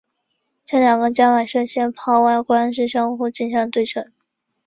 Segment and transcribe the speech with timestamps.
[0.65, 4.11] 这两个伽玛射线泡外观是互相镜像对称。